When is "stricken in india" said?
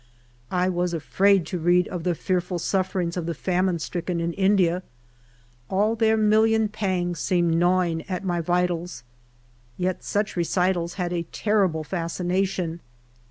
3.77-4.81